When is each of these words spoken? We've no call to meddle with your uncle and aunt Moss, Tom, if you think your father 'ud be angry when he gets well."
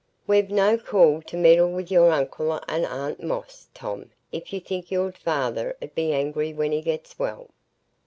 We've 0.25 0.49
no 0.49 0.79
call 0.79 1.21
to 1.21 1.37
meddle 1.37 1.69
with 1.71 1.91
your 1.91 2.09
uncle 2.09 2.59
and 2.67 2.87
aunt 2.87 3.21
Moss, 3.21 3.67
Tom, 3.75 4.09
if 4.31 4.51
you 4.51 4.59
think 4.59 4.89
your 4.89 5.11
father 5.11 5.77
'ud 5.79 5.93
be 5.93 6.11
angry 6.11 6.53
when 6.55 6.71
he 6.71 6.81
gets 6.81 7.19
well." 7.19 7.49